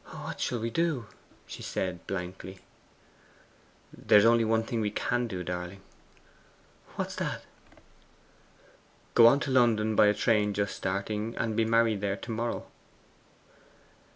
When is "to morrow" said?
12.17-12.65